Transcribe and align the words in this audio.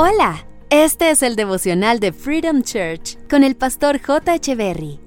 Hola, 0.00 0.46
este 0.70 1.10
es 1.10 1.24
el 1.24 1.34
devocional 1.34 1.98
de 1.98 2.12
Freedom 2.12 2.62
Church 2.62 3.18
con 3.28 3.42
el 3.42 3.56
pastor 3.56 4.00
J. 4.00 4.38
Berry. 4.54 5.00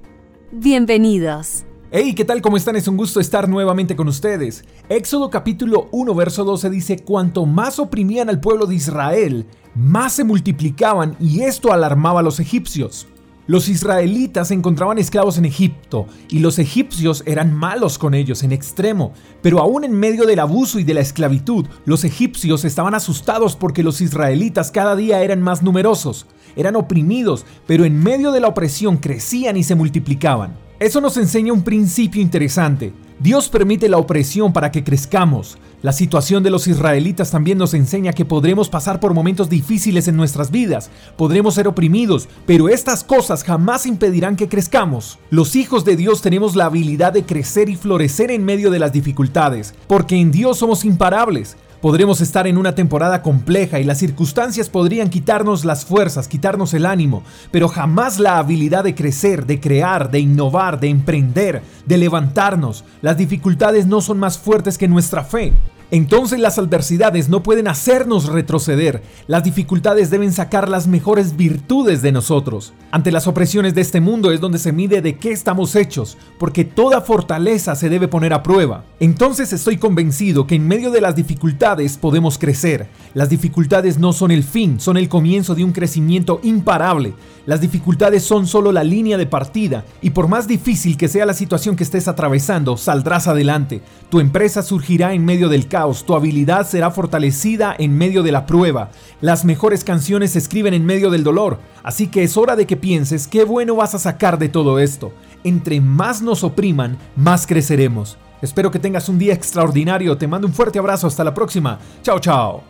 Bienvenidos. 0.52 1.64
Hey, 1.92 2.14
¿qué 2.14 2.26
tal? 2.26 2.42
¿Cómo 2.42 2.58
están? 2.58 2.76
Es 2.76 2.90
un 2.90 2.98
gusto 2.98 3.22
estar 3.22 3.48
nuevamente 3.48 3.96
con 3.96 4.10
ustedes. 4.10 4.66
Éxodo 4.90 5.30
capítulo 5.30 5.88
1, 5.94 6.14
verso 6.14 6.44
12 6.44 6.70
dice, 6.70 7.00
Cuanto 7.06 7.46
más 7.46 7.80
oprimían 7.80 8.28
al 8.28 8.42
pueblo 8.42 8.66
de 8.66 8.76
Israel, 8.76 9.46
más 9.76 10.12
se 10.12 10.26
multiplicaban 10.26 11.16
y 11.22 11.44
esto 11.44 11.72
alarmaba 11.72 12.20
a 12.20 12.24
los 12.24 12.42
egipcios. 12.42 13.08
Los 13.48 13.70
israelitas 13.70 14.50
se 14.50 14.54
encontraban 14.54 15.00
esclavos 15.00 15.40
en 15.40 15.46
Egipto 15.46 16.06
y 16.30 16.40
los 16.40 16.60
egipcios 16.60 17.24
eran 17.26 17.54
malos 17.54 17.98
con 17.98 18.14
ellos 18.14 18.44
en 18.44 18.52
extremo, 18.52 19.14
pero 19.42 19.60
aún 19.60 19.84
en 19.84 19.94
medio 19.94 20.26
del 20.26 20.40
abuso 20.40 20.78
y 20.78 20.84
de 20.84 20.94
la 20.94 21.02
esclavitud, 21.02 21.66
los 21.86 22.04
egipcios 22.04 22.66
estaban 22.66 22.94
asustados 22.94 23.56
porque 23.56 23.82
los 23.82 24.00
israelitas 24.00 24.70
cada 24.70 24.96
día 24.96 25.24
eran 25.24 25.42
más 25.42 25.64
numerosos, 25.64 26.28
eran 26.56 26.76
oprimidos, 26.76 27.46
pero 27.66 27.84
en 27.84 28.02
medio 28.02 28.32
de 28.32 28.42
la 28.42 28.48
opresión 28.48 28.98
crecían 28.98 29.58
y 29.58 29.64
se 29.64 29.74
multiplicaban. 29.74 30.71
Eso 30.82 31.00
nos 31.00 31.16
enseña 31.18 31.54
un 31.54 31.62
principio 31.62 32.24
interesante. 32.24 32.92
Dios 33.20 33.50
permite 33.50 33.88
la 33.88 34.00
opresión 34.00 34.52
para 34.52 34.72
que 34.72 34.84
crezcamos. 34.84 35.60
La 35.84 35.92
situación 35.92 36.42
de 36.42 36.50
los 36.50 36.66
israelitas 36.66 37.30
también 37.30 37.60
nos 37.60 37.76
enseña 37.76 38.14
que 38.14 38.26
podremos 38.26 38.68
pasar 38.68 39.00
por 39.00 39.14
momentos 39.14 39.48
difíciles 39.48 40.08
en 40.08 40.18
nuestras 40.18 40.50
vidas, 40.50 40.90
podremos 41.18 41.54
ser 41.54 41.68
oprimidos, 41.68 42.28
pero 42.48 42.68
estas 42.68 43.04
cosas 43.04 43.44
jamás 43.44 43.86
impedirán 43.86 44.36
que 44.36 44.50
crezcamos. 44.50 45.20
Los 45.30 45.56
hijos 45.56 45.86
de 45.86 45.96
Dios 45.96 46.24
tenemos 46.24 46.56
la 46.56 46.66
habilidad 46.66 47.14
de 47.14 47.26
crecer 47.26 47.70
y 47.70 47.76
florecer 47.76 48.32
en 48.32 48.44
medio 48.44 48.72
de 48.72 48.80
las 48.80 48.92
dificultades, 48.92 49.76
porque 49.86 50.16
en 50.16 50.32
Dios 50.32 50.58
somos 50.58 50.84
imparables. 50.84 51.58
Podremos 51.82 52.22
estar 52.22 52.46
en 52.46 52.60
una 52.60 52.76
temporada 52.76 53.24
compleja 53.24 53.80
y 53.80 53.84
las 53.84 53.98
circunstancias 53.98 54.70
podrían 54.70 55.10
quitarnos 55.10 55.66
las 55.66 55.84
fuerzas, 55.84 56.28
quitarnos 56.28 56.76
el 56.76 56.86
ánimo, 56.86 57.24
pero 57.50 57.68
jamás 57.68 58.20
la 58.20 58.38
habilidad 58.38 58.84
de 58.84 58.94
crecer, 58.94 59.48
de 59.48 59.60
crear, 59.60 60.12
de 60.12 60.20
innovar, 60.20 60.80
de 60.80 60.90
emprender, 60.90 61.64
de 61.88 61.98
levantarnos. 61.98 62.86
Las 63.02 63.18
dificultades 63.18 63.88
no 63.88 64.02
son 64.02 64.20
más 64.20 64.38
fuertes 64.38 64.78
que 64.78 64.88
nuestra 64.88 65.24
fe. 65.24 65.54
Entonces 65.92 66.40
las 66.40 66.58
adversidades 66.58 67.28
no 67.28 67.44
pueden 67.44 67.68
hacernos 67.68 68.28
retroceder, 68.28 69.04
las 69.28 69.44
dificultades 69.44 70.10
deben 70.10 70.32
sacar 70.32 70.70
las 70.70 70.88
mejores 70.88 71.36
virtudes 71.36 72.02
de 72.02 72.14
nosotros. 72.14 72.72
Ante 72.92 73.12
las 73.12 73.28
opresiones 73.28 73.76
de 73.76 73.82
este 73.82 74.00
mundo 74.00 74.32
es 74.32 74.40
donde 74.40 74.58
se 74.58 74.72
mide 74.72 75.02
de 75.02 75.18
qué 75.18 75.34
estamos 75.34 75.76
hechos, 75.76 76.18
porque 76.40 76.64
toda 76.64 77.02
fortaleza 77.02 77.76
se 77.76 77.90
debe 77.90 78.08
poner 78.08 78.32
a 78.34 78.42
prueba. 78.42 78.86
Entonces 79.02 79.52
estoy 79.52 79.76
convencido 79.76 80.48
que 80.48 80.56
en 80.56 80.66
medio 80.66 80.92
de 80.92 81.02
las 81.02 81.18
dificultades 81.18 81.98
podemos 81.98 82.38
crecer. 82.38 82.88
Las 83.14 83.30
dificultades 83.30 84.00
no 84.00 84.14
son 84.14 84.32
el 84.32 84.46
fin, 84.46 84.80
son 84.80 84.96
el 84.96 85.10
comienzo 85.10 85.56
de 85.56 85.66
un 85.66 85.74
crecimiento 85.74 86.40
imparable. 86.44 87.14
Las 87.46 87.60
dificultades 87.60 88.24
son 88.24 88.48
solo 88.48 88.72
la 88.72 88.84
línea 88.84 89.18
de 89.18 89.26
partida 89.26 89.84
y 90.02 90.12
por 90.12 90.28
más 90.28 90.48
difícil 90.48 90.96
que 90.96 91.08
sea 91.08 91.26
la 91.26 91.34
situación 91.34 91.76
que 91.76 91.84
estés 91.84 92.08
atravesando, 92.08 92.78
saldrás 92.78 93.28
adelante. 93.28 93.82
Tu 94.10 94.20
empresa 94.20 94.62
surgirá 94.62 95.14
en 95.14 95.26
medio 95.26 95.50
del 95.50 95.68
tu 96.06 96.16
habilidad 96.16 96.68
será 96.68 96.92
fortalecida 96.92 97.76
en 97.78 97.98
medio 97.98 98.24
de 98.24 98.32
la 98.32 98.46
prueba. 98.46 98.90
Las 99.20 99.46
mejores 99.46 99.84
canciones 99.84 100.32
se 100.32 100.40
escriben 100.40 100.74
en 100.74 100.86
medio 100.86 101.10
del 101.10 101.24
dolor, 101.24 101.60
así 101.84 102.08
que 102.08 102.24
es 102.24 102.38
hora 102.38 102.56
de 102.56 102.66
que 102.66 102.78
pienses 102.78 103.28
qué 103.28 103.44
bueno 103.44 103.76
vas 103.76 103.96
a 103.96 104.00
sacar 104.00 104.38
de 104.38 104.50
todo 104.50 104.80
esto. 104.80 105.12
Entre 105.44 105.82
más 105.82 106.22
nos 106.22 106.44
opriman, 106.44 106.98
más 107.16 107.48
creceremos. 107.48 108.18
Espero 108.42 108.72
que 108.72 108.80
tengas 108.80 109.10
un 109.10 109.20
día 109.20 109.34
extraordinario, 109.34 110.18
te 110.18 110.28
mando 110.28 110.48
un 110.48 110.54
fuerte 110.54 110.80
abrazo, 110.80 111.08
hasta 111.08 111.24
la 111.24 111.34
próxima. 111.34 111.80
Chao, 112.04 112.20
chao. 112.20 112.64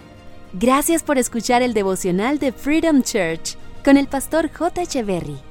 Gracias 0.54 1.04
por 1.04 1.18
escuchar 1.18 1.62
el 1.62 1.74
devocional 1.74 2.40
de 2.40 2.52
Freedom 2.52 3.02
Church 3.02 3.56
con 3.84 3.98
el 3.98 4.08
pastor 4.08 4.50
J. 4.52 4.82
Echeverry. 4.82 5.51